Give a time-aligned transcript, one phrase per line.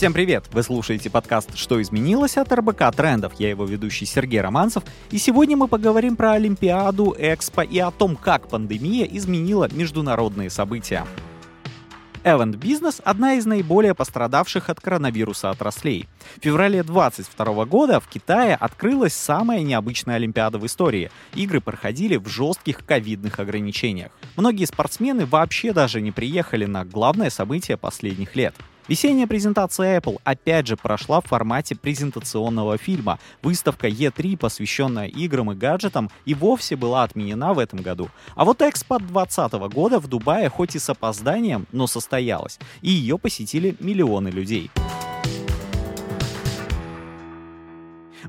[0.00, 0.46] Всем привет!
[0.52, 3.34] Вы слушаете подкаст «Что изменилось?» от РБК Трендов.
[3.38, 4.82] Я его ведущий Сергей Романцев.
[5.10, 11.04] И сегодня мы поговорим про Олимпиаду, Экспо и о том, как пандемия изменила международные события.
[12.24, 16.08] Event Business– одна из наиболее пострадавших от коронавируса отраслей.
[16.38, 21.10] В феврале 2022 года в Китае открылась самая необычная Олимпиада в истории.
[21.34, 24.12] Игры проходили в жестких ковидных ограничениях.
[24.38, 28.54] Многие спортсмены вообще даже не приехали на главное событие последних лет.
[28.90, 33.20] Весенняя презентация Apple опять же прошла в формате презентационного фильма.
[33.40, 38.08] Выставка E3, посвященная играм и гаджетам, и вовсе была отменена в этом году.
[38.34, 43.16] А вот Экспо 2020 года в Дубае хоть и с опозданием, но состоялась, и ее
[43.16, 44.72] посетили миллионы людей.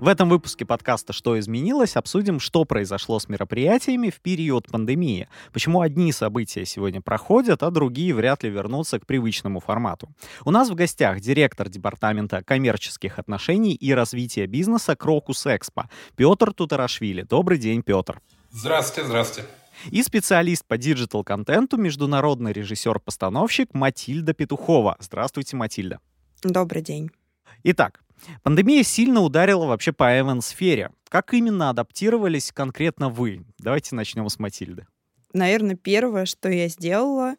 [0.02, 5.82] В этом выпуске подкаста «Что изменилось?» обсудим, что произошло с мероприятиями в период пандемии, почему
[5.82, 10.10] одни события сегодня проходят, а другие вряд ли вернутся к привычному формату.
[10.44, 15.84] У нас в гостях директор Департамента коммерческих отношений и развития бизнеса Крокус Экспо
[16.16, 17.22] Петр Тутарашвили.
[17.22, 18.20] Добрый день, Петр.
[18.50, 19.50] Здравствуйте, здравствуйте.
[19.92, 24.98] И специалист по digital-контенту, международный режиссер-постановщик Матильда Петухова.
[25.00, 26.00] Здравствуйте, Матильда.
[26.42, 27.12] Добрый день.
[27.64, 28.02] Итак,
[28.44, 30.92] Пандемия сильно ударила вообще по event-сфере.
[31.10, 33.46] Как именно адаптировались конкретно вы?
[33.60, 34.88] Давайте начнем с Матильды.
[35.34, 37.36] Наверное, первое, что я сделала,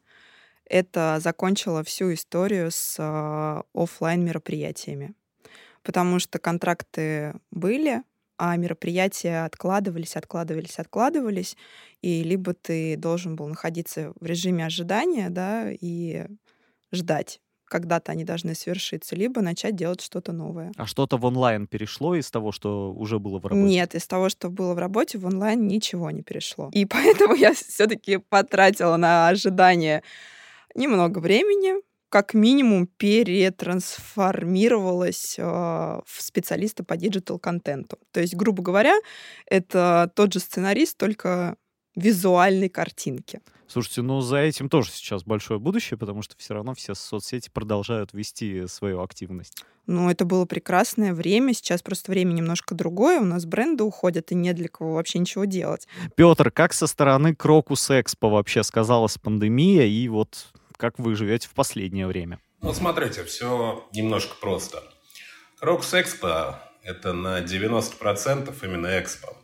[0.65, 5.15] это закончила всю историю с э, офлайн мероприятиями,
[5.83, 8.03] потому что контракты были,
[8.39, 11.57] а мероприятия откладывались, откладывались, откладывались,
[12.01, 16.27] и либо ты должен был находиться в режиме ожидания, да, и
[16.91, 17.42] ждать
[17.73, 20.73] когда-то они должны свершиться, либо начать делать что-то новое.
[20.77, 23.67] А что-то в онлайн перешло из того, что уже было в работе?
[23.67, 26.69] Нет, из того, что было в работе, в онлайн ничего не перешло.
[26.75, 30.03] И поэтому я все-таки потратила на ожидание
[30.75, 31.77] немного времени,
[32.11, 37.97] как минимум перетрансформировалась э, в специалиста по digital-контенту.
[38.11, 38.97] То есть, грубо говоря,
[39.47, 41.57] это тот же сценарист, только
[41.95, 43.41] визуальной картинки.
[43.67, 48.13] Слушайте, ну за этим тоже сейчас большое будущее, потому что все равно все соцсети продолжают
[48.13, 49.65] вести свою активность.
[49.87, 51.55] Ну, это было прекрасное время.
[51.55, 53.19] Сейчас просто время немножко другое.
[53.19, 55.89] У нас бренды уходят, и не для кого вообще ничего делать.
[56.15, 61.55] Петр, как со стороны Крокус Экспо вообще сказалась пандемия, и вот как вы живете в
[61.55, 62.39] последнее время?
[62.61, 64.83] Ну, смотрите, все немножко просто.
[65.59, 69.37] Крокус Экспо— это на 90% именно экспо.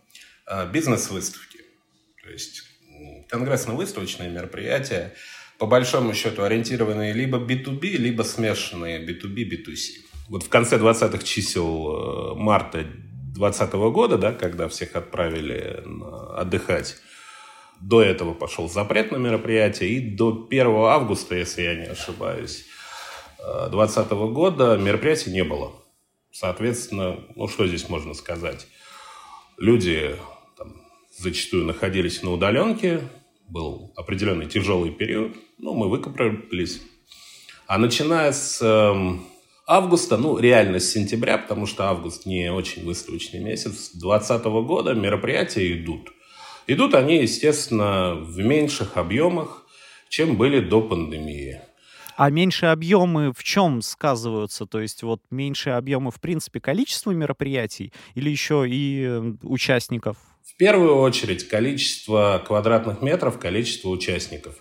[0.47, 1.48] А бизнес-выставки.
[2.29, 2.63] То есть
[3.31, 5.15] конгрессно-выставочные мероприятия,
[5.59, 10.05] по большому счету ориентированные либо B2B, либо смешанные B2B, B2C.
[10.29, 15.83] Вот в конце 20-х чисел э, марта 2020 года, да, когда всех отправили
[16.37, 16.97] отдыхать,
[17.81, 22.67] до этого пошел запрет на мероприятие, и до 1 августа, если я не ошибаюсь,
[23.39, 25.73] 2020 э, года мероприятий не было.
[26.31, 28.67] Соответственно, ну что здесь можно сказать?
[29.57, 30.15] Люди
[31.19, 33.03] зачастую находились на удаленке,
[33.49, 36.81] был определенный тяжелый период, ну, мы выкопались.
[37.67, 39.19] А начиная с э,
[39.67, 45.73] августа, ну, реально с сентября, потому что август не очень выставочный месяц, 2020 года мероприятия
[45.73, 46.13] идут.
[46.67, 49.67] Идут они, естественно, в меньших объемах,
[50.09, 51.61] чем были до пандемии.
[52.17, 54.67] А меньшие объемы в чем сказываются?
[54.67, 60.17] То есть вот меньшие объемы, в принципе, количество мероприятий или еще и э, участников?
[60.49, 64.57] В первую очередь количество квадратных метров, количество участников.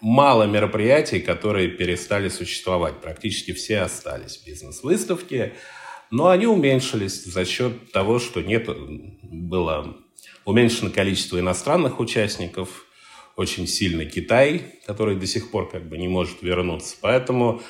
[0.00, 3.00] Мало мероприятий, которые перестали существовать.
[3.00, 4.42] Практически все остались.
[4.44, 5.54] Бизнес-выставки.
[6.10, 8.68] Но они уменьшились за счет того, что нет,
[9.22, 9.96] было
[10.44, 12.86] уменьшено количество иностранных участников,
[13.36, 16.96] очень сильный Китай, который до сих пор как бы не может вернуться.
[17.00, 17.62] Поэтому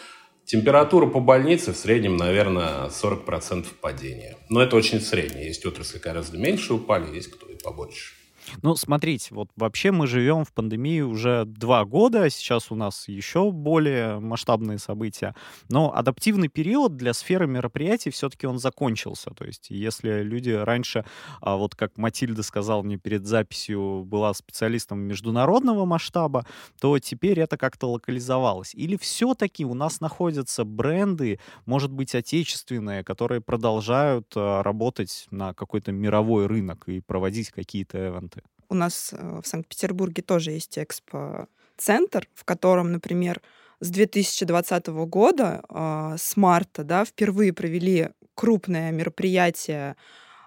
[0.48, 4.38] Температура по больнице в среднем, наверное, 40% падения.
[4.48, 5.48] Но это очень среднее.
[5.48, 8.14] Есть отрасли гораздо меньше упали, есть кто и побольше.
[8.62, 13.50] Ну, смотрите, вот вообще мы живем в пандемии уже два года, сейчас у нас еще
[13.50, 15.34] более масштабные события,
[15.68, 19.30] но адаптивный период для сферы мероприятий все-таки он закончился.
[19.30, 21.04] То есть если люди раньше,
[21.40, 26.46] а вот как Матильда сказала мне перед записью, была специалистом международного масштаба,
[26.80, 28.74] то теперь это как-то локализовалось.
[28.74, 35.92] Или все-таки у нас находятся бренды, может быть, отечественные, которые продолжают а, работать на какой-то
[35.92, 38.37] мировой рынок и проводить какие-то эвенты?
[38.68, 43.40] У нас э, в Санкт-Петербурге тоже есть экспо-центр, в котором, например,
[43.80, 49.96] с 2020 года, а, с марта, да, впервые провели крупное мероприятие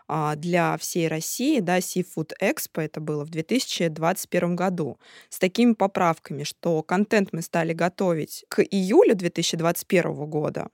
[0.08, 6.44] а, для всей России, да, Seafood Expo, это было в 2021 году, с такими поправками,
[6.44, 10.68] что контент мы стали готовить к июлю 2021 года,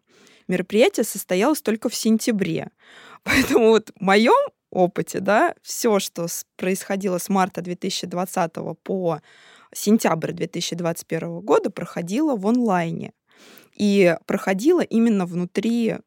[0.47, 2.71] мероприятие состоялось только в сентябре.
[3.23, 8.53] Поэтому вот в моем опыте, да, все, что происходило с марта 2020
[8.83, 9.21] по
[9.73, 13.13] сентябрь 2021 года, проходило в онлайне.
[13.75, 15.97] И проходило именно внутри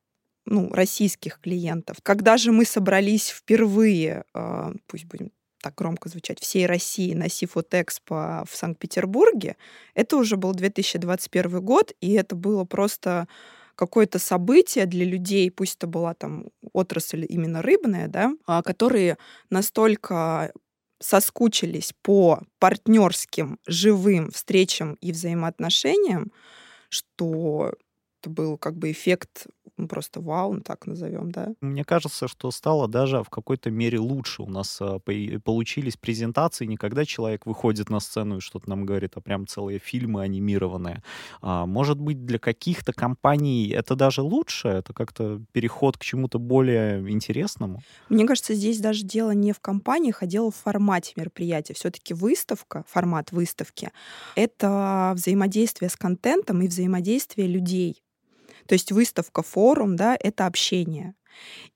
[0.45, 1.99] ну, российских клиентов.
[2.03, 5.31] Когда же мы собрались впервые, э, пусть будем
[5.63, 9.57] так громко звучать, всей России на Expo в Санкт-Петербурге,
[9.95, 13.29] это уже был 2021 год, и это было просто
[13.81, 19.17] какое-то событие для людей, пусть это была там отрасль именно рыбная, да, а, которые
[19.49, 20.53] настолько
[20.99, 26.31] соскучились по партнерским живым встречам и взаимоотношениям,
[26.91, 27.73] что
[28.21, 29.47] это был как бы эффект
[29.83, 31.55] ну, просто вау, ну, так назовем, да.
[31.61, 34.43] Мне кажется, что стало даже в какой-то мере лучше.
[34.43, 39.13] У нас а, получились презентации, не когда человек выходит на сцену и что-то нам говорит,
[39.15, 41.03] а прям целые фильмы анимированные.
[41.41, 44.69] А, может быть, для каких-то компаний это даже лучше?
[44.69, 47.83] Это как-то переход к чему-то более интересному?
[48.09, 51.75] Мне кажется, здесь даже дело не в компаниях, а дело в формате мероприятия.
[51.75, 53.91] Все-таки выставка, формат выставки—
[54.37, 58.03] это взаимодействие с контентом и взаимодействие людей.
[58.71, 61.17] То есть выставка, форум, да, это общение.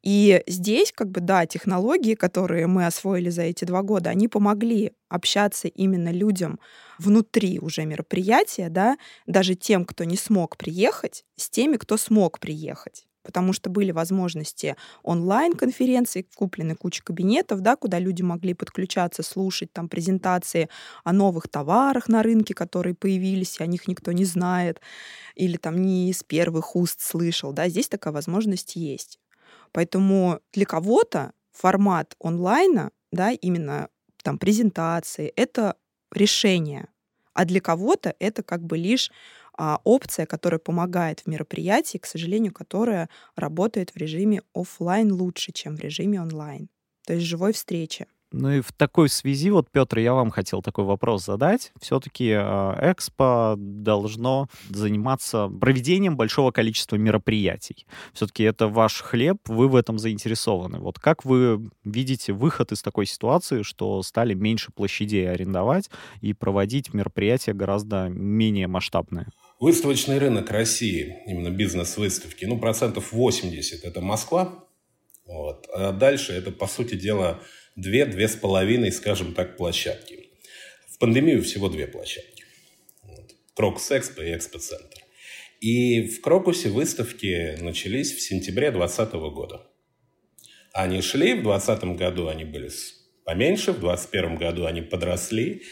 [0.04, 4.92] И здесь, как бы, да, технологии, которые мы освоили за эти два года, они помогли
[5.08, 6.60] общаться именно людям
[7.00, 8.96] внутри уже мероприятия, да,
[9.26, 14.76] даже тем, кто не смог приехать, с теми, кто смог приехать потому что были возможности
[15.02, 20.68] онлайн-конференций, куплены куча кабинетов, да, куда люди могли подключаться, слушать там презентации
[21.04, 24.80] о новых товарах на рынке, которые появились, и о них никто не знает,
[25.34, 27.52] или там не из первых уст слышал.
[27.52, 29.20] Да, здесь такая возможность есть.
[29.72, 33.88] Поэтому для кого-то формат онлайна, да, именно
[34.22, 35.76] там презентации, это
[36.12, 36.88] решение,
[37.34, 39.10] а для кого-то это как бы лишь
[39.56, 45.76] а, опция, которая помогает в мероприятии, к сожалению, которая работает в режиме офлайн лучше, чем
[45.76, 46.68] в режиме онлайн.
[47.06, 48.06] То есть живой встречи.
[48.36, 51.70] Ну и в такой связи, вот, Петр, я вам хотел такой вопрос задать.
[51.80, 57.86] Все-таки э, Экспо должно заниматься проведением большого количества мероприятий.
[58.12, 60.80] Все-таки это ваш хлеб, вы в этом заинтересованы.
[60.80, 65.88] Вот как вы видите выход из такой ситуации, что стали меньше площадей арендовать
[66.20, 69.28] и проводить мероприятия гораздо менее масштабные?
[69.64, 74.62] Выставочный рынок России, именно бизнес-выставки, ну, процентов 80– это Москва.
[75.24, 75.66] Вот.
[75.72, 77.40] А дальше это, по сути дела,
[77.74, 80.28] две-две с половиной, скажем так, площадки.
[80.90, 82.44] В пандемию всего две площадки.
[83.04, 83.34] Вот.
[83.54, 84.98] Крокус Экспо и Экспо-центр.
[85.62, 89.66] И в Крокусе выставки начались в сентябре 2020 года.
[90.74, 92.70] Они шли, в 2020 году они были
[93.24, 95.62] поменьше, в 2021 году они подросли.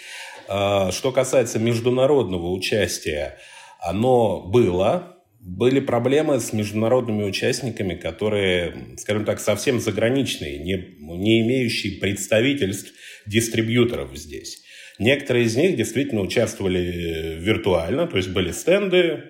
[0.49, 3.39] А, что касается международного участия,
[3.83, 12.01] оно было, были проблемы с международными участниками, которые, скажем так, совсем заграничные, не, не имеющие
[12.01, 12.93] представительств
[13.27, 14.63] дистрибьюторов здесь.
[14.99, 19.25] Некоторые из них действительно участвовали виртуально, то есть были стенды,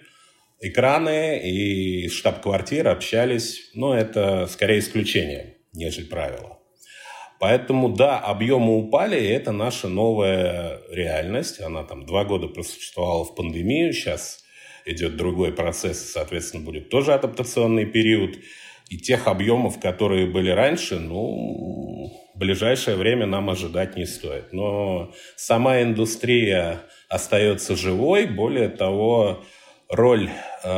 [0.61, 6.59] экраны и штаб-квартиры общались, но это скорее исключение, нежели правило.
[7.41, 11.61] Поэтому, да, объемы упали, и это наша новая реальность.
[11.61, 14.42] Она там два года просуществовала в пандемию, сейчас
[14.85, 18.37] идет другой процесс, соответственно, будет тоже адаптационный период.
[18.89, 24.53] И тех объемов, которые были раньше, ну, в ближайшее время нам ожидать не стоит.
[24.53, 28.27] Но сама индустрия остается живой.
[28.27, 29.45] Более того,
[29.89, 30.29] роль
[30.65, 30.69] э,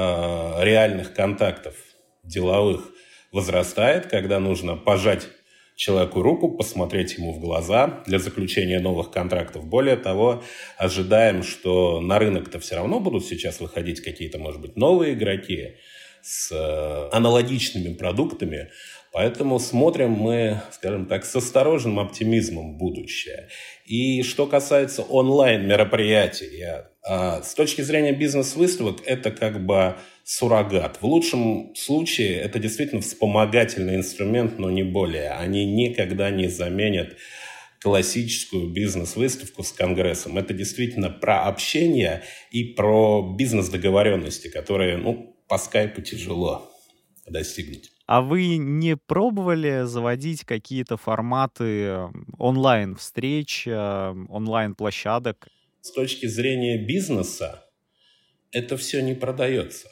[0.64, 1.75] реальных контактов
[2.23, 2.90] деловых
[3.33, 5.26] возрастает, когда нужно пожать
[5.75, 9.66] человеку руку, посмотреть ему в глаза для заключения новых контрактов.
[9.66, 10.43] Более того,
[10.76, 15.76] ожидаем, что на рынок-то все равно будут сейчас выходить какие-то, может быть, новые игроки
[16.23, 18.71] с э, аналогичными продуктами,
[19.14, 23.49] Поэтому смотрим мы, скажем так, с осторожным оптимизмом будущее.
[23.87, 26.64] И что касается онлайн-мероприятий,
[27.06, 29.94] а, с точки зрения бизнес-выставок, это как бы
[30.25, 30.97] суррогат.
[31.00, 35.30] В лучшем случае это действительно вспомогательный инструмент, но не более.
[35.30, 37.16] Они никогда не заменят
[37.80, 40.38] классическую бизнес-выставку с конгрессом.
[40.38, 46.68] Это действительно про общение и про бизнес-договоренности, которые ну, по скайпу тяжело
[47.28, 47.94] достигнуть.
[48.07, 55.49] А вы не пробовали заводить какие-то форматы онлайн-встреч, онлайн-площадок?
[55.81, 57.65] С точки зрения бизнеса
[58.53, 59.89] это все не продается.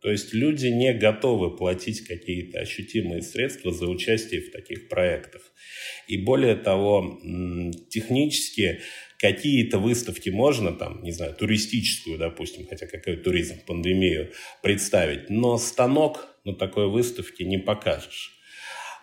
[0.00, 5.42] То есть люди не готовы платить какие-то ощутимые средства за участие в таких проектах.
[6.08, 7.20] И более того,
[7.88, 8.80] технически
[9.18, 16.31] какие-то выставки можно, там, не знаю, туристическую, допустим, хотя какой туризм, пандемию, представить, но станок
[16.44, 18.38] на такой выставке не покажешь.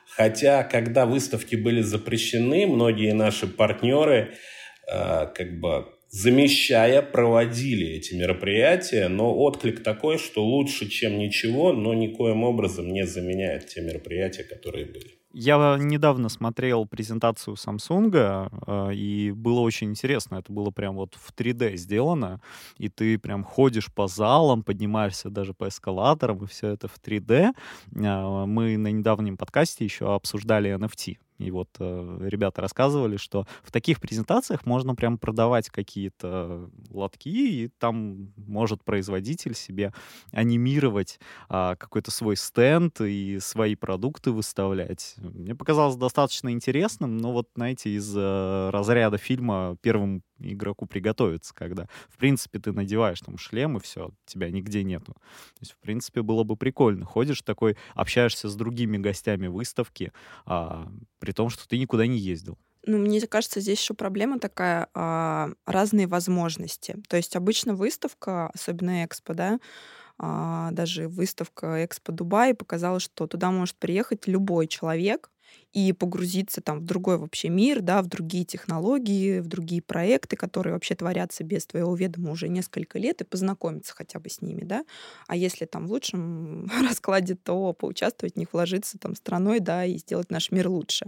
[0.08, 4.34] Хотя, когда выставки были запрещены, многие наши партнеры
[4.92, 11.94] э, как бы замещая, проводили эти мероприятия, но отклик такой, что лучше, чем ничего, но
[11.94, 15.19] никоим образом не заменяет те мероприятия, которые были.
[15.32, 20.36] Я недавно смотрел презентацию Samsung, э, и было очень интересно.
[20.38, 22.42] Это было прям вот в 3D сделано,
[22.78, 27.52] и ты прям ходишь по залам, поднимаешься даже по эскалаторам, и все это в 3D.
[27.96, 31.18] Э, мы на недавнем подкасте еще обсуждали NFT.
[31.40, 37.70] И вот э, ребята рассказывали, что в таких презентациях можно прям продавать какие-то лотки, и
[37.80, 39.94] там может производитель себе
[40.32, 41.20] анимировать
[41.50, 45.16] э, какой-то свой стенд и свои продукты выставлять.
[45.18, 51.88] Мне показалось достаточно интересным, но вот, знаете, из э, разряда фильма первым игроку приготовиться, когда,
[52.10, 55.14] в принципе, ты надеваешь там шлем, и все, тебя нигде нету.
[55.14, 57.06] То есть, в принципе, было бы прикольно.
[57.06, 60.12] Ходишь такой, общаешься с другими гостями выставки,
[60.46, 62.58] а, при том, что ты никуда не ездил.
[62.86, 66.96] Ну, мне кажется, здесь еще проблема такая, а, разные возможности.
[67.10, 69.60] То есть обычно выставка, особенно экспо, да,
[70.18, 75.32] а, даже выставка Экспо Дубай показала, что туда может приехать любой человек,
[75.74, 80.74] и погрузиться там в другой вообще мир, да, в другие технологии, в другие проекты, которые
[80.74, 84.84] вообще творятся без твоего ведома уже несколько лет, и познакомиться хотя бы с ними, да.
[85.28, 89.98] А если там в лучшем раскладе, то поучаствовать в них, вложиться там страной, да, и
[89.98, 91.08] сделать наш мир лучше.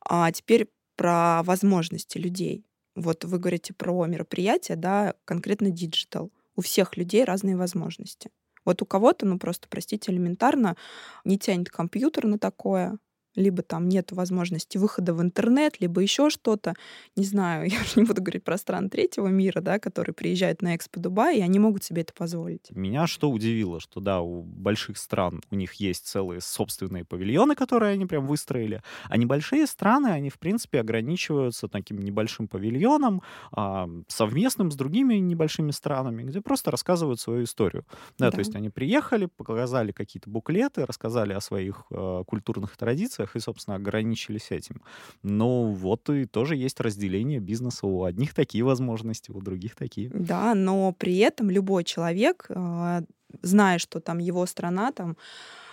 [0.00, 2.64] А теперь про возможности людей.
[2.94, 6.32] Вот вы говорите про мероприятия, да, конкретно digital.
[6.56, 8.30] У всех людей разные возможности.
[8.64, 10.76] Вот у кого-то, ну просто, простите, элементарно
[11.24, 12.98] не тянет компьютер на такое,
[13.36, 16.74] либо там нет возможности выхода в интернет, либо еще что-то.
[17.16, 20.76] Не знаю, я уже не буду говорить про страны третьего мира, да, которые приезжают на
[20.76, 22.70] Экспо Дубай, и они могут себе это позволить.
[22.70, 27.92] Меня что удивило, что да, у больших стран у них есть целые собственные павильоны, которые
[27.92, 33.22] они прям выстроили, а небольшие страны, они в принципе ограничиваются таким небольшим павильоном,
[33.52, 37.84] а, совместным с другими небольшими странами, где просто рассказывают свою историю.
[38.18, 38.32] Да, да.
[38.32, 43.40] то есть они приехали, показали какие-то буклеты, рассказали о своих э, культурных традициях, инвестициях и,
[43.40, 44.82] собственно, ограничились этим.
[45.22, 47.86] Но вот и тоже есть разделение бизнеса.
[47.86, 50.10] У одних такие возможности, у других такие.
[50.14, 53.02] Да, но при этом любой человек, а,
[53.42, 55.16] зная, что там его страна, там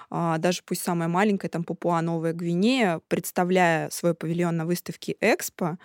[0.09, 5.77] а, даже пусть самая маленькая, там Папуа Новая Гвинея, представляя свой павильон на выставке Экспо,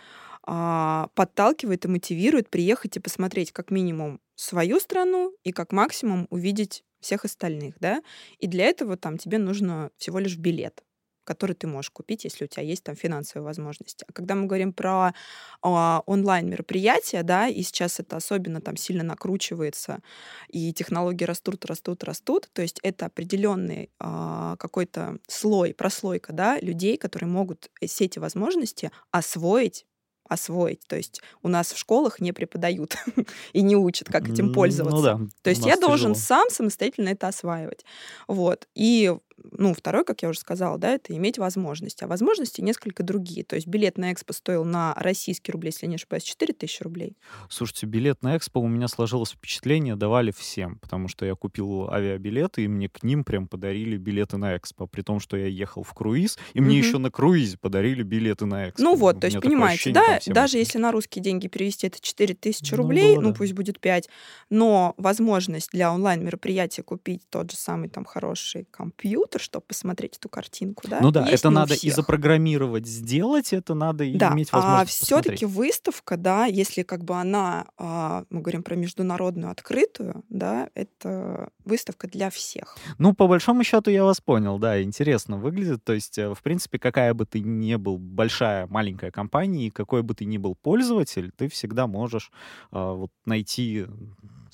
[0.44, 6.84] а, подталкивает и мотивирует приехать и посмотреть как минимум свою страну и как максимум увидеть
[7.00, 8.00] всех остальных, да,
[8.38, 10.82] и для этого там тебе нужно всего лишь билет
[11.24, 14.04] который ты можешь купить, если у тебя есть там финансовые возможности.
[14.08, 15.14] А когда мы говорим про
[15.62, 20.00] а, онлайн-мероприятия, да, и сейчас это особенно там сильно накручивается,
[20.48, 26.96] и технологии растут, растут, растут, то есть это определенный а, какой-то слой, прослойка, да, людей,
[26.96, 29.86] которые могут все эти возможности освоить
[30.32, 30.86] освоить.
[30.86, 32.96] То есть у нас в школах не преподают
[33.52, 34.96] и не учат, как этим пользоваться.
[34.96, 35.20] Ну, да.
[35.42, 36.26] То есть я должен тяжело.
[36.26, 37.84] сам самостоятельно это осваивать.
[38.28, 38.66] Вот.
[38.74, 39.14] И
[39.52, 42.04] ну, второй, как я уже сказала, да, это иметь возможности.
[42.04, 43.44] А возможности несколько другие.
[43.44, 47.16] То есть билет на экспо стоил на российские рубли, если не ошибаюсь, 4 тысячи рублей.
[47.48, 52.64] Слушайте, билет на экспо у меня сложилось впечатление, давали всем, потому что я купил авиабилеты,
[52.64, 55.92] и мне к ним прям подарили билеты на экспо, при том, что я ехал в
[55.94, 56.86] круиз, и мне угу.
[56.86, 58.82] еще на круизе подарили билеты на экспо.
[58.82, 62.72] Ну вот, то есть, понимаете, да, даже если на русские деньги перевести это 4 тысячи
[62.72, 63.38] ну рублей, ну, было, ну да.
[63.38, 64.08] пусть будет 5,
[64.50, 70.28] но возможность для онлайн-мероприятия купить тот же самый там хороший компьютер, компьютер, чтобы посмотреть эту
[70.28, 71.00] картинку, да?
[71.00, 75.02] Ну да, Есть это надо и запрограммировать, сделать это надо и да, иметь а возможность
[75.02, 80.68] а все-таки выставка, да, если как бы она, а, мы говорим про международную открытую, да,
[80.74, 82.76] это выставка для всех.
[82.98, 85.84] Ну, по большому счету я вас понял, да, интересно выглядит.
[85.84, 90.02] То есть, э, в принципе, какая бы ты ни был большая, маленькая компания, и какой
[90.02, 92.30] бы ты ни был пользователь, ты всегда можешь
[92.70, 93.86] а, вот найти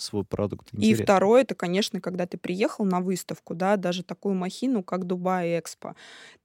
[0.01, 0.69] свой продукт.
[0.73, 1.03] Интересно.
[1.03, 5.59] И второе, это, конечно, когда ты приехал на выставку, да, даже такую махину, как Дубай
[5.59, 5.95] Экспо,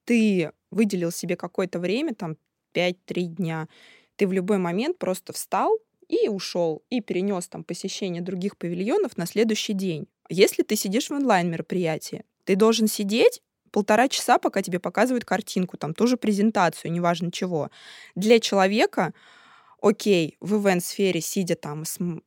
[0.06, 2.38] ты выделил себе какое-то время, там
[2.74, 2.96] 5-3
[3.26, 3.68] дня,
[4.16, 9.26] ты в любой момент просто встал и ушел, и перенес там посещение других павильонов на
[9.26, 10.08] следующий день.
[10.30, 13.42] Если ты сидишь в онлайн-мероприятии, ты должен сидеть
[13.72, 17.72] полтора часа, пока тебе показывают картинку, там тоже презентацию, неважно чего.
[18.16, 19.14] Для человека
[19.84, 21.84] окей, в ивент-сфере, сидя там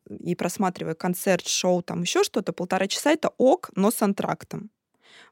[0.08, 4.70] и просматривая концерт, шоу, там еще что-то, полтора часа это ок, но с антрактом.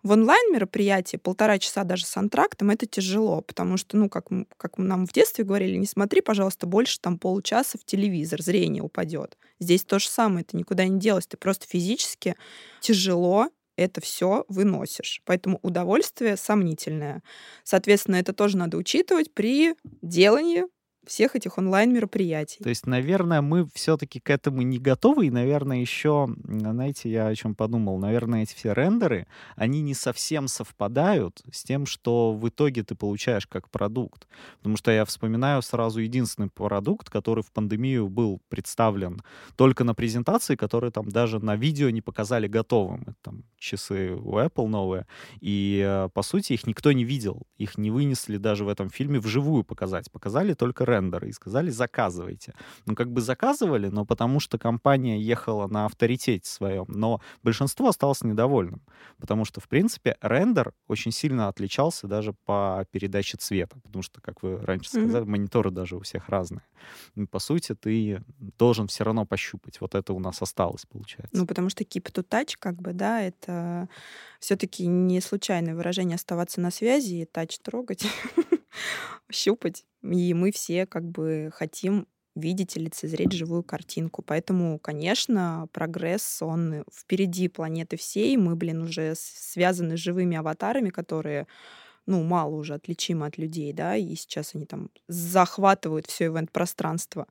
[0.02, 5.06] В онлайн-мероприятии полтора часа даже с антрактом это тяжело, потому что, ну, как, как нам
[5.06, 9.36] в детстве говорили, не смотри, пожалуйста, больше там получаса в телевизор, зрение упадет.
[9.60, 12.34] Здесь то же самое, это никуда не делось, ты просто физически
[12.80, 15.20] тяжело это все выносишь.
[15.24, 17.22] Поэтому удовольствие сомнительное.
[17.64, 20.64] Соответственно, это тоже надо учитывать при делании
[21.06, 22.62] всех этих онлайн-мероприятий.
[22.62, 27.34] То есть, наверное, мы все-таки к этому не готовы, и, наверное, еще, знаете, я о
[27.34, 32.82] чем подумал, наверное, эти все рендеры, они не совсем совпадают с тем, что в итоге
[32.82, 34.26] ты получаешь как продукт.
[34.58, 39.22] Потому что я вспоминаю сразу единственный продукт, который в пандемию был представлен
[39.56, 43.02] только на презентации, который там даже на видео не показали готовым.
[43.02, 45.06] Это там часы у Apple новые,
[45.40, 47.46] и, э, по сути, их никто не видел.
[47.56, 50.10] Их не вынесли даже в этом фильме вживую показать.
[50.10, 52.54] Показали только рендеры и сказали, заказывайте.
[52.86, 56.86] Ну, как бы заказывали, но потому что компания ехала на авторитете своем.
[56.88, 58.82] Но большинство осталось недовольным,
[59.18, 64.42] потому что, в принципе, рендер очень сильно отличался даже по передаче цвета, потому что, как
[64.42, 65.30] вы раньше сказали, mm-hmm.
[65.30, 66.62] мониторы даже у всех разные.
[67.14, 68.22] И, по сути, ты
[68.58, 69.80] должен все равно пощупать.
[69.80, 71.36] Вот это у нас осталось, получается.
[71.36, 73.88] Ну, потому что keep to touch, как бы, да, это
[74.40, 78.04] все-таки не случайное выражение оставаться на связи и тач трогать,
[79.32, 79.84] щупать.
[80.02, 84.22] И мы все как бы хотим видеть и лицезреть живую картинку.
[84.22, 88.36] Поэтому, конечно, прогресс, он впереди планеты всей.
[88.36, 91.46] Мы, блин, уже связаны с живыми аватарами, которые
[92.06, 97.26] ну, мало уже отличимы от людей, да, и сейчас они там захватывают все ивент-пространство,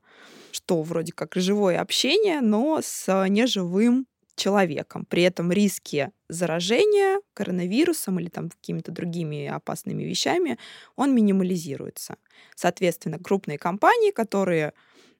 [0.50, 5.04] что вроде как живое общение, но с неживым человеком.
[5.06, 10.58] При этом риски заражения коронавирусом или там какими-то другими опасными вещами,
[10.96, 12.16] он минимализируется.
[12.56, 14.72] Соответственно, крупные компании, которые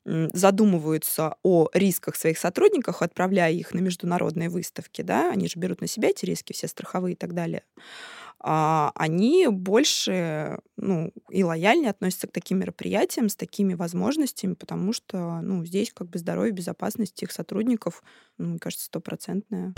[0.06, 5.86] задумываются о рисках своих сотрудников, отправляя их на международные выставки, да, они же берут на
[5.86, 7.62] себя эти риски, все страховые и так далее,
[8.46, 15.64] они больше ну, и лояльнее относятся к таким мероприятиям с такими возможностями, потому что ну,
[15.64, 18.02] здесь как бы здоровье и безопасность их сотрудников,
[18.36, 19.72] ну, мне кажется, стопроцентная.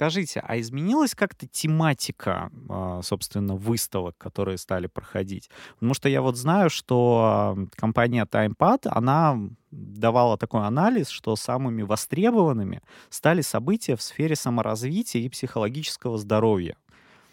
[0.00, 5.50] Скажите, а изменилась как-то тематика, а, собственно, выставок, которые стали проходить?
[5.74, 9.38] Потому что я вот знаю, что компания TimePad, она
[9.70, 16.78] давала такой анализ, что самыми востребованными стали события в сфере саморазвития и психологического здоровья.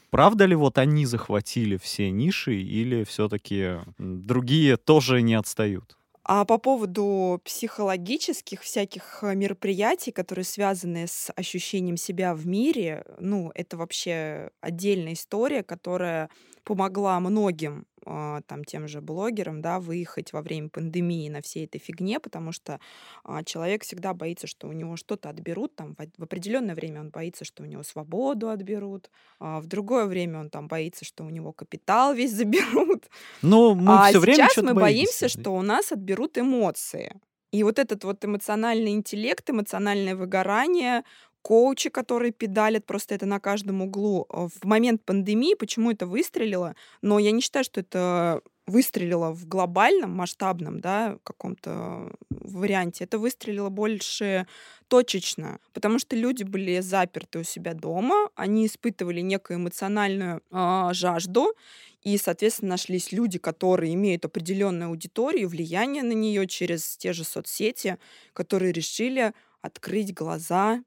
[0.09, 5.97] Правда ли вот они захватили все ниши или все-таки другие тоже не отстают?
[6.29, 13.49] А по поводу психологических всяких э, мероприятий, которые связаны с ощущением себя в мире, ну,
[13.55, 16.29] это вообще отдельная история, которая
[16.65, 22.19] помогла многим там тем же блогерам, да, выехать во время пандемии на всей этой фигне,
[22.19, 22.79] потому что
[23.23, 27.09] а, человек всегда боится, что у него что-то отберут, там в, в определенное время он
[27.09, 31.29] боится, что у него свободу отберут, а в другое время он там боится, что у
[31.29, 33.05] него капитал весь заберут.
[33.41, 37.19] Ну, мы а все время сейчас мы боимся, боимся, что у нас отберут эмоции.
[37.51, 41.03] И вот этот вот эмоциональный интеллект, эмоциональное выгорание,
[41.47, 44.25] коучи, которые педалят просто это на каждом углу.
[44.27, 46.75] А, в момент пандемии почему это выстрелило?
[47.01, 53.05] Но я не считаю, что это выстрелило в глобальном, масштабном, да, каком-то варианте.
[53.05, 54.45] Это выстрелило больше
[54.89, 61.53] точечно, потому что люди были заперты у себя дома, они испытывали некую эмоциональную э, жажду,
[62.03, 67.97] и, соответственно, нашлись люди, которые имеют определенную аудиторию, влияние на нее через те же соцсети,
[68.33, 69.31] которые решили
[69.61, 70.83] открыть глаза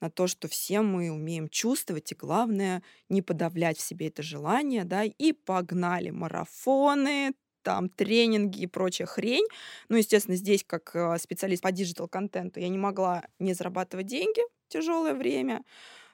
[0.00, 4.84] на то, что все мы умеем чувствовать, и главное, не подавлять в себе это желание,
[4.84, 9.46] да, и погнали марафоны, там тренинги и прочая хрень.
[9.88, 14.72] Ну, естественно, здесь, как э, специалист по digital-контенту, я не могла не зарабатывать деньги в
[14.72, 15.62] тяжелое время,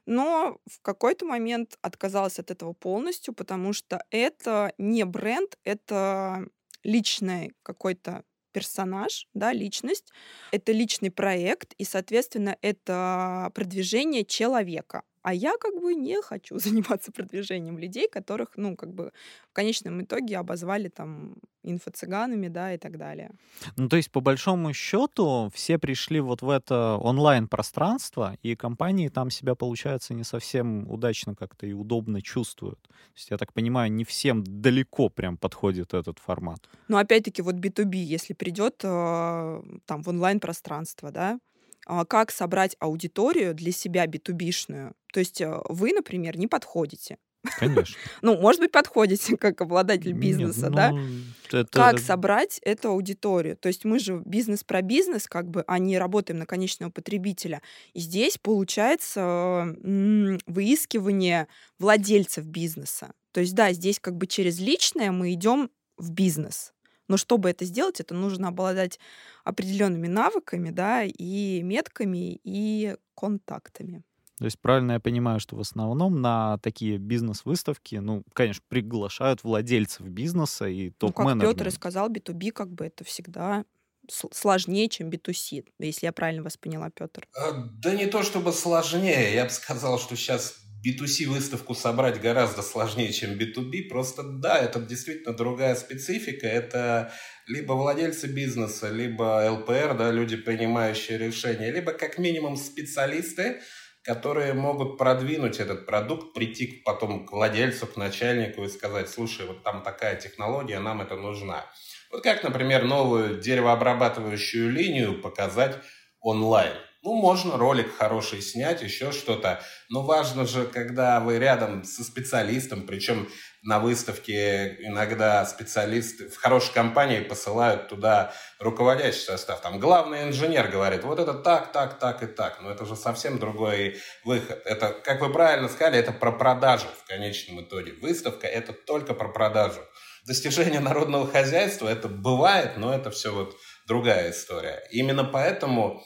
[0.06, 6.46] но в какой-то момент отказалась от этого полностью, потому что это не бренд, это
[6.82, 10.12] личный какой-то персонаж, да, личность,
[10.52, 15.02] это личный проект, и, соответственно, это продвижение человека.
[15.24, 19.10] А я как бы не хочу заниматься продвижением людей, которых, ну, как бы
[19.50, 23.30] в конечном итоге обозвали там инфо-цыганами, да, и так далее.
[23.76, 29.30] Ну, то есть, по большому счету, все пришли вот в это онлайн-пространство, и компании там
[29.30, 32.82] себя, получается, не совсем удачно как-то и удобно чувствуют.
[32.82, 36.68] То есть, я так понимаю, не всем далеко прям подходит этот формат.
[36.88, 41.38] Ну, опять-таки, вот B2B, если придет э, там в онлайн-пространство, да,
[41.86, 44.94] а, как собрать аудиторию для себя битубишную.
[45.14, 47.18] То есть э, вы, например, не подходите.
[47.58, 47.96] Конечно.
[48.22, 50.90] Ну, может быть, подходите как обладатель бизнеса, Нет, да?
[50.90, 51.08] Ну,
[51.52, 51.68] это...
[51.70, 53.56] Как собрать эту аудиторию?
[53.56, 57.62] То есть мы же бизнес про бизнес, как бы, а не работаем на конечного потребителя.
[57.92, 61.46] И здесь получается выискивание
[61.78, 63.12] владельцев бизнеса.
[63.30, 66.72] То есть, да, здесь как бы через личное мы идем в бизнес
[67.06, 68.98] Но чтобы это сделать, это нужно обладать
[69.44, 74.02] определенными навыками, да, и метками, и контактами.
[74.38, 80.06] То есть правильно я понимаю, что в основном на такие бизнес-выставки, ну, конечно, приглашают владельцев
[80.06, 81.42] бизнеса и топ-менеджмент.
[81.42, 83.64] Ну, как Петр и сказал, B2B как бы это всегда
[84.08, 87.26] сложнее, чем B2C, если я правильно вас поняла, Петр.
[87.36, 92.60] А, да не то чтобы сложнее, я бы сказал, что сейчас B2C выставку собрать гораздо
[92.62, 93.88] сложнее, чем B2B.
[93.88, 96.46] Просто да, это действительно другая специфика.
[96.46, 97.12] Это
[97.46, 103.62] либо владельцы бизнеса, либо ЛПР, да, люди, принимающие решения, либо как минимум специалисты,
[104.04, 109.62] которые могут продвинуть этот продукт, прийти потом к владельцу, к начальнику и сказать, слушай, вот
[109.62, 111.64] там такая технология, нам это нужна.
[112.12, 115.78] Вот как, например, новую деревообрабатывающую линию показать
[116.20, 116.74] онлайн.
[117.04, 119.62] Ну, можно ролик хороший снять, еще что-то.
[119.90, 123.28] Но важно же, когда вы рядом со специалистом, причем
[123.62, 129.60] на выставке иногда специалисты в хорошей компании посылают туда руководящий состав.
[129.60, 132.62] Там главный инженер говорит, вот это так, так, так и так.
[132.62, 134.62] Но это же совсем другой выход.
[134.64, 137.92] Это, как вы правильно сказали, это про продажу в конечном итоге.
[138.00, 139.82] Выставка– это только про продажу.
[140.26, 143.54] Достижение народного хозяйства– это бывает, но это все вот
[143.86, 144.82] другая история.
[144.90, 146.02] Именно поэтому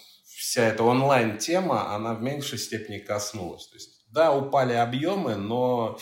[0.48, 3.68] вся эта онлайн-тема, она в меньшей степени коснулась.
[3.68, 5.98] То есть, да, упали объемы, но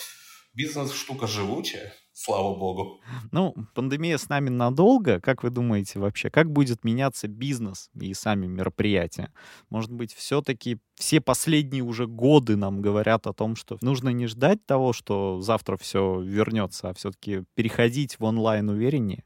[0.54, 3.02] бизнес штука живучая, слава богу.
[3.32, 5.20] Ну, пандемия с нами надолго.
[5.20, 9.32] Как вы думаете вообще, как будет меняться бизнес и сами мероприятия?
[9.68, 14.64] Может быть, все-таки все последние уже годы нам говорят о том, что нужно не ждать
[14.64, 19.24] того, что завтра все вернется, а все-таки переходить в онлайн увереннее?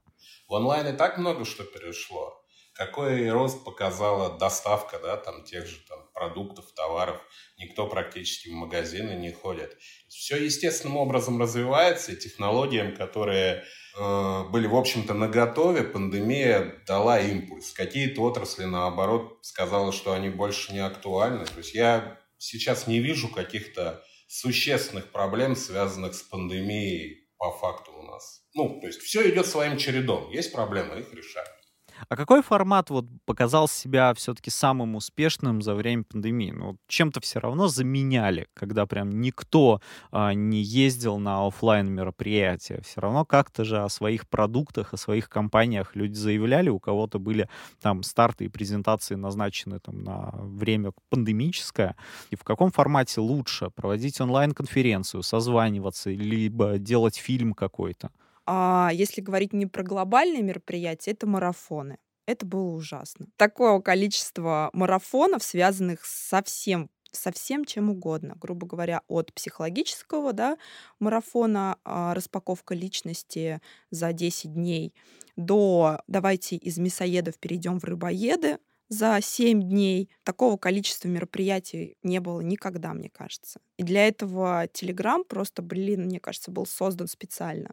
[0.49, 2.40] В онлайн и так много что перешло
[2.81, 7.21] какой рост показала доставка, да, там тех же там продуктов, товаров.
[7.59, 9.77] Никто практически в магазины не ходит.
[10.09, 13.65] Все естественным образом развивается, и технологиям, которые
[13.99, 17.71] э, были, в общем-то, на готове, пандемия дала импульс.
[17.73, 21.45] Какие-то отрасли, наоборот, сказала, что они больше не актуальны.
[21.45, 28.03] То есть я сейчас не вижу каких-то существенных проблем, связанных с пандемией по факту у
[28.05, 28.41] нас.
[28.55, 30.31] Ну, то есть все идет своим чередом.
[30.31, 31.60] Есть проблемы, их решают.
[32.09, 36.51] А какой формат вот показал себя все-таки самым успешным за время пандемии?
[36.51, 42.81] Ну, чем-то все равно заменяли, когда прям никто а, не ездил на офлайн мероприятия.
[42.85, 46.69] Все равно как-то же о своих продуктах, о своих компаниях люди заявляли.
[46.71, 47.49] У кого-то были
[47.81, 51.97] там старты и презентации назначены там на время пандемическое.
[52.31, 58.11] И в каком формате лучше проводить онлайн-конференцию, созваниваться, либо делать фильм какой-то?
[58.53, 61.99] А если говорить не про глобальные мероприятия, это марафоны.
[62.27, 63.29] Это было ужасно.
[63.37, 70.59] Такое количество марафонов, связанных со всем со всем чем угодно, грубо говоря, от психологического да,
[71.01, 73.61] марафона а, распаковка личности
[73.91, 74.95] за 10 дней
[75.37, 78.59] до давайте из мясоедов перейдем в рыбоеды
[78.89, 80.11] за 7 дней.
[80.25, 83.61] Такого количества мероприятий не было никогда, мне кажется.
[83.77, 87.71] И для этого Telegram просто, блин, мне кажется, был создан специально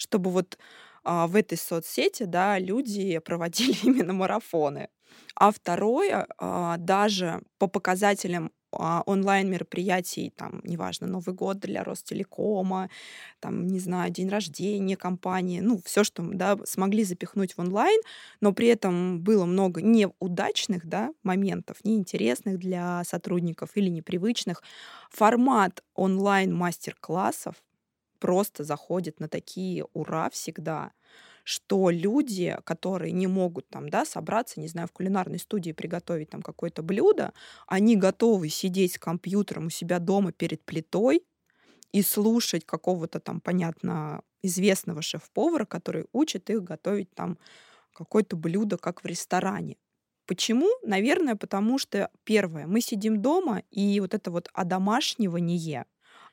[0.00, 0.58] чтобы вот
[1.04, 4.88] а, в этой соцсети, да, люди проводили именно марафоны.
[5.34, 12.88] А второе, а, даже по показателям а, онлайн-мероприятий, там, неважно, Новый год для Ростелекома,
[13.40, 18.00] там, не знаю, день рождения компании, ну, все, что да, смогли запихнуть в онлайн,
[18.40, 24.62] но при этом было много неудачных, да, моментов, неинтересных для сотрудников или непривычных.
[25.10, 27.56] Формат онлайн-мастер-классов
[28.20, 30.92] просто заходит на такие ура всегда,
[31.44, 36.42] что люди, которые не могут там, да, собраться, не знаю, в кулинарной студии приготовить там
[36.42, 37.32] какое-то блюдо,
[37.66, 41.24] они готовы сидеть с компьютером у себя дома перед плитой
[41.92, 47.38] и слушать какого-то там, понятно, известного шеф-повара, который учит их готовить там
[47.92, 49.76] какое-то блюдо, как в ресторане.
[50.26, 50.68] Почему?
[50.84, 55.86] Наверное, потому что, первое, мы сидим дома, и вот это вот одомашнивание,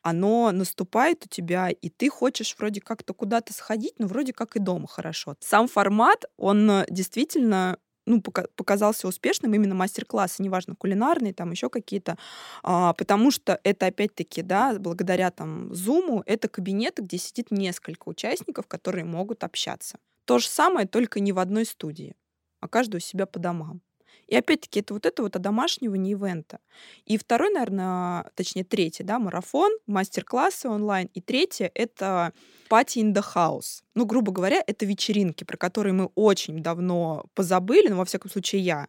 [0.10, 4.60] оно наступает у тебя, и ты хочешь вроде как-то куда-то сходить, но вроде как и
[4.60, 5.36] дома хорошо.
[5.40, 12.18] Сам формат, он э, действительно ну, показался успешным именно мастер-классы, неважно, кулинарные, там еще какие-то,
[12.64, 18.66] а, потому что это, опять-таки, да, благодаря там Zoom, это кабинеты, где сидит несколько участников,
[18.68, 20.00] которые могут общаться.
[20.24, 22.16] То же самое, только не в одной студии,
[22.62, 23.82] а каждый у себя по домам.
[24.28, 26.60] И опять-таки это вот это вот одомашнивание ивента.
[27.06, 31.10] И второй, наверное, точнее третий, да, марафон, мастер-классы онлайн.
[31.14, 32.34] И третье— это
[32.70, 33.84] party in the house.
[33.96, 38.62] Ну, грубо говоря, это вечеринки, про которые мы очень давно позабыли, но во всяком случае
[38.62, 38.88] я.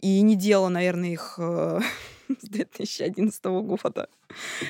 [0.00, 1.80] И не делала, наверное, их э,
[2.40, 4.08] с 2011 года.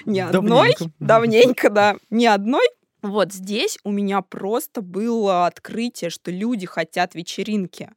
[0.05, 0.75] Ни одной.
[1.01, 1.97] Давненько, да.
[2.11, 2.67] Ни одной
[3.05, 7.91] Вот здесь у меня просто было открытие, что люди хотят вечеринки.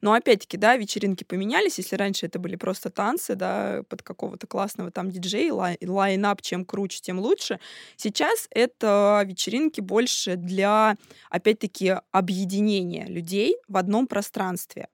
[0.00, 1.76] Но опять-таки, да, вечеринки поменялись.
[1.76, 6.64] Если раньше это были просто танцы, да, под какого-то классного там диджея, лай- line-up, чем
[6.64, 7.60] круче, тем лучше.
[7.96, 10.96] Сейчас это вечеринки больше для,
[11.28, 14.88] опять-таки, объединения людей в одном пространстве.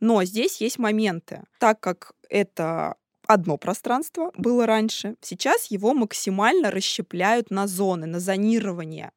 [0.00, 1.44] Но здесь есть моменты.
[1.60, 2.96] Так как это
[3.32, 5.16] одно пространство было раньше.
[5.20, 9.12] Сейчас его максимально расщепляют на зоны, на зонирование.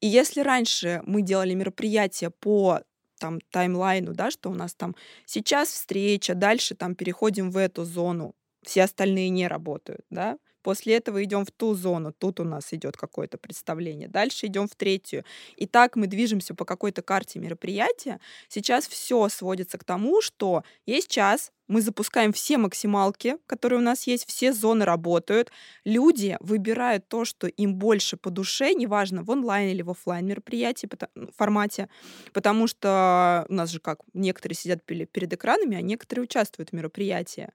[0.00, 2.80] И если раньше мы делали мероприятия по
[3.18, 4.94] там таймлайну, да, что у нас там
[5.26, 11.24] сейчас встреча, дальше там переходим в эту зону, все остальные не работают, да, После этого
[11.24, 14.06] идем в ту зону, тут у нас идет какое-то представление.
[14.06, 15.24] Дальше идем в третью.
[15.56, 18.20] И так мы движемся по какой-то карте мероприятия.
[18.48, 24.06] Сейчас все сводится к тому, что есть час, мы запускаем все максималки, которые у нас
[24.06, 25.52] есть, все зоны работают.
[25.84, 30.88] Люди выбирают то, что им больше по душе, неважно, в онлайн или в офлайн мероприятии,
[31.36, 31.88] формате,
[32.32, 37.50] потому что у нас же как, некоторые сидят перед экранами, а некоторые участвуют в мероприятии.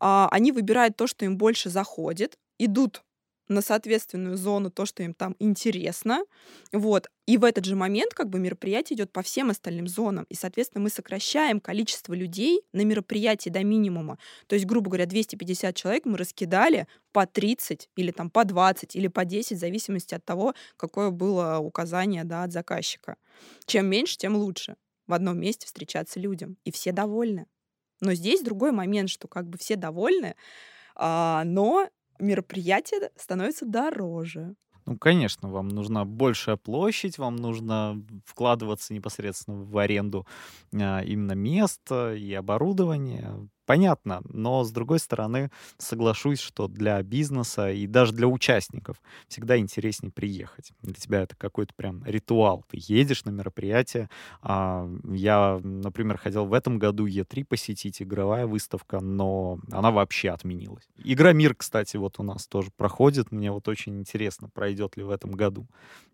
[0.00, 3.02] А, они выбирают то, что им больше заходит, идут
[3.52, 6.24] на соответственную зону то, что им там интересно.
[6.72, 7.08] Вот.
[7.26, 10.26] И в этот же момент как бы мероприятие идет по всем остальным зонам.
[10.28, 14.18] И, соответственно, мы сокращаем количество людей на мероприятии до минимума.
[14.46, 19.08] То есть, грубо говоря, 250 человек мы раскидали по 30 или там по 20 или
[19.08, 23.16] по 10, в зависимости от того, какое было указание да, от заказчика.
[23.66, 26.56] Чем меньше, тем лучше в одном месте встречаться людям.
[26.64, 27.46] И все довольны.
[28.00, 30.34] Но здесь другой момент, что как бы все довольны,
[30.94, 31.88] а, но
[32.22, 34.54] мероприятие становится дороже.
[34.84, 40.26] Ну, конечно, вам нужна большая площадь, вам нужно вкладываться непосредственно в аренду
[40.74, 47.86] а, именно места и оборудования понятно, но с другой стороны соглашусь, что для бизнеса и
[47.86, 50.72] даже для участников всегда интереснее приехать.
[50.82, 52.66] Для тебя это какой-то прям ритуал.
[52.70, 54.10] Ты едешь на мероприятие.
[54.42, 60.84] А, я, например, хотел в этом году Е3 посетить, игровая выставка, но она вообще отменилась.
[61.02, 63.32] Игра Мир, кстати, вот у нас тоже проходит.
[63.32, 65.66] Мне вот очень интересно, пройдет ли в этом году.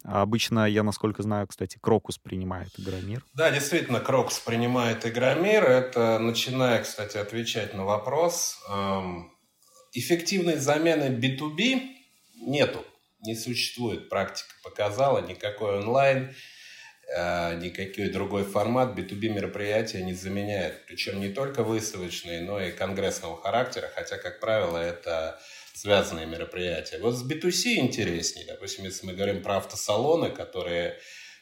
[0.04, 3.24] А обычно, я насколько знаю, кстати, Крокус принимает Игромир.
[3.34, 5.64] Да, действительно, Крокус принимает Игромир.
[5.64, 8.58] Это, начиная, кстати, отвечать отвечать на вопрос.
[8.68, 9.32] Эм,
[9.92, 11.80] эффективной замены B2B
[12.42, 12.84] нету,
[13.20, 14.10] не существует.
[14.10, 16.34] Практика показала, никакой онлайн,
[17.16, 20.84] э, никакой другой формат B2B мероприятия не заменяет.
[20.86, 25.40] Причем не только выставочные, но и конгрессного характера, хотя, как правило, это
[25.72, 26.98] связанные мероприятия.
[26.98, 28.44] Вот с B2C интереснее.
[28.46, 30.98] Допустим, если мы говорим про автосалоны, которые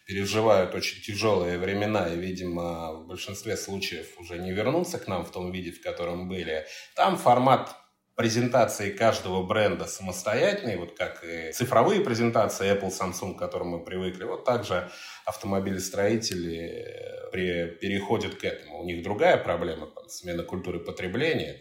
[0.06, 5.32] переживают очень тяжелые времена и, видимо, в большинстве случаев уже не вернутся к нам в
[5.32, 6.66] том виде, в котором были.
[6.94, 7.74] Там формат
[8.14, 14.24] презентации каждого бренда самостоятельный, вот как и цифровые презентации Apple, Samsung, к которым мы привыкли,
[14.24, 14.90] вот также
[15.26, 18.80] автомобилестроители э, при, переходят к этому.
[18.80, 21.60] У них другая проблема, смена культуры потребления,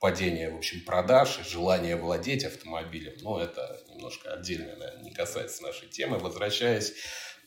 [0.00, 3.12] падение, в общем, продаж и желание владеть автомобилем.
[3.20, 6.18] Но это немножко отдельно, наверное, не касается нашей темы.
[6.18, 6.94] Возвращаясь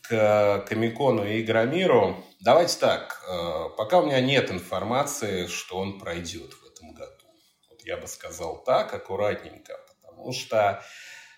[0.08, 2.24] к Комикону и Игромиру.
[2.40, 7.26] Давайте так, э, пока у меня нет информации, что он пройдет в этом году.
[7.70, 10.82] Вот я бы сказал так, аккуратненько, потому что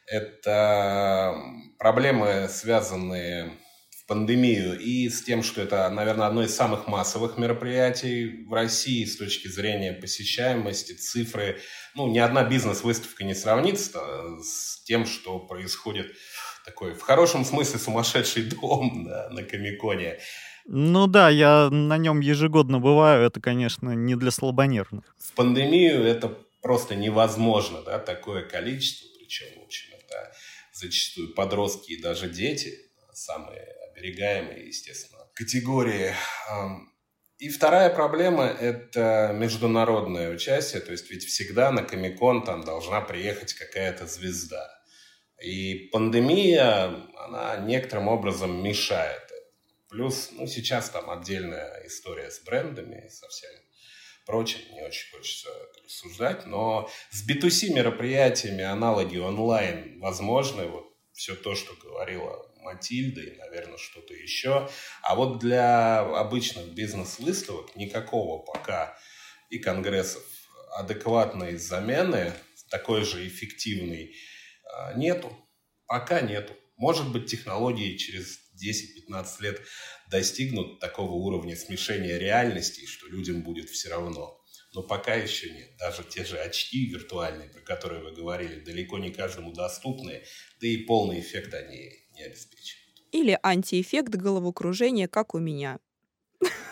[0.07, 1.35] это
[1.79, 3.53] проблемы, связанные
[3.91, 9.05] в пандемию и с тем, что это, наверное, одно из самых массовых мероприятий в России
[9.05, 11.61] с точки зрения посещаемости, цифры.
[11.95, 14.01] Ну, ни одна бизнес-выставка не сравнится
[14.43, 16.13] с тем, что происходит
[16.69, 20.19] такой, в хорошем смысле, сумасшедший дом да, на Комиконе.
[20.67, 25.05] Ну да, я на нем ежегодно бываю, это, конечно, не для слабонервных.
[25.19, 26.29] В пандемию это
[26.61, 30.33] просто невозможно, да, такое количество, причем, в общем, это
[30.75, 32.75] зачастую подростки и даже дети,
[33.15, 36.13] самые оберегаемые, естественно, категории.
[37.39, 43.55] И вторая проблема– это международное участие, то есть ведь всегда на Комикон там должна приехать
[43.55, 44.78] какая-то звезда.
[45.43, 49.23] И пандемия, она некоторым образом мешает.
[49.89, 53.51] Плюс, ну, сейчас там отдельная история с брендами и со всем
[54.27, 54.61] прочим.
[54.73, 55.49] Не очень хочется
[55.85, 56.47] рассуждать.
[56.47, 60.67] Но с B2C мероприятиями аналоги онлайн возможны.
[60.67, 64.69] Вот все то, что говорила Матильда и, наверное, что-то еще.
[65.03, 68.99] А вот для обычных бизнес-выставок никакого пока
[69.51, 70.23] и конгрессов
[70.77, 72.35] адекватной замены,
[72.71, 74.38] такой же эффективной, а,
[74.97, 75.31] нету.
[75.87, 76.55] Пока нету.
[76.77, 79.61] Может быть, технологии через 10-15 лет
[80.11, 84.35] достигнут такого уровня смешения реальностей, что людям будет все равно.
[84.75, 85.77] но пока еще нет.
[85.79, 90.23] Даже те же очки виртуальные, про которые вы говорили, далеко не каждому доступны,
[90.61, 92.99] да и полный эффект они не обеспечивают.
[93.13, 95.79] Или антиэффект головокружения, как у меня.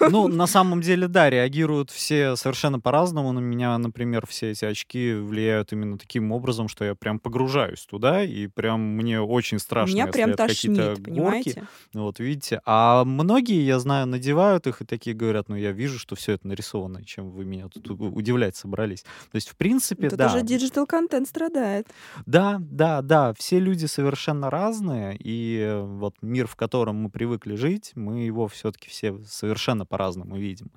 [0.00, 3.32] Ну, на самом деле, да, реагируют все совершенно по-разному.
[3.32, 8.22] На меня, например, все эти очки влияют именно таким образом, что я прям погружаюсь туда,
[8.22, 11.02] и прям мне очень страшно, Меня прям какие-то тошнит, горки.
[11.02, 11.68] понимаете?
[11.94, 12.60] Вот, видите.
[12.64, 16.46] А многие, я знаю, надевают их и такие говорят, ну, я вижу, что все это
[16.46, 19.02] нарисовано, чем вы меня тут удивлять собрались.
[19.02, 20.26] То есть, в принципе, Тут да.
[20.26, 21.88] уже digital контент страдает.
[22.26, 27.54] Да, да, да, все люди совершенно разные, и э, вот мир, в котором мы привыкли
[27.56, 29.55] жить, мы его все-таки все совершенно
[29.86, 30.70] по-разному видим.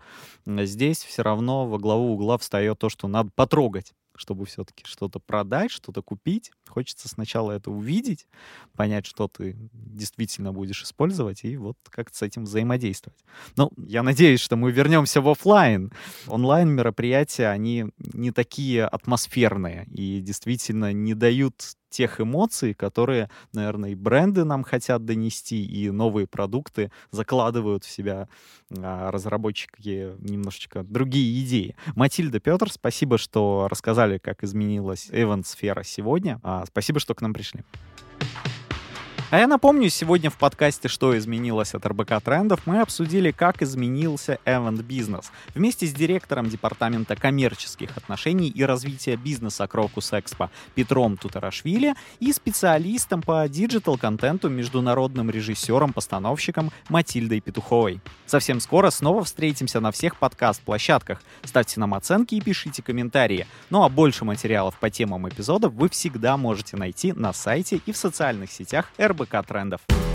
[0.46, 5.72] Здесь все равно во главу угла встает то, что надо потрогать чтобы все-таки что-то продать,
[5.72, 6.52] что-то купить.
[6.68, 8.28] Хочется сначала это увидеть,
[8.76, 13.20] понять, что ты действительно будешь использовать, и вот как-то с этим взаимодействовать.
[13.56, 15.92] Ну, я надеюсь, что мы вернемся в офлайн.
[16.28, 24.44] Онлайн-мероприятия, они не такие атмосферные и действительно не дают тех эмоций, которые, наверное, и бренды
[24.44, 28.30] нам хотят донести, и новые продукты закладывают в себя
[28.78, 31.76] а, разработчики немножечко другие идеи.
[31.96, 36.40] Матильда, Петр, спасибо, что рассказали, как изменилась эвент-сфера сегодня.
[36.42, 37.64] А, Спасибо, что к нам пришли.
[39.32, 44.40] А я напомню, сегодня в подкасте «Что изменилось от РБК трендов» мы обсудили, как изменился
[44.44, 51.94] Event бизнес вместе с директором департамента коммерческих отношений и развития бизнеса Крокус Экспо Петром Тутарашвили
[52.20, 58.02] и специалистом по digital-контенту международным режиссером-постановщиком Матильдой Петуховой.
[58.26, 61.22] Совсем скоро снова встретимся на всех подкаст-площадках.
[61.44, 63.46] Ставьте нам оценки и пишите комментарии.
[63.70, 67.98] Ну а больше материалов по темам эпизодов вы всегда можете найти на сайте и в
[67.98, 70.09] социальных сетях РБК Трендов.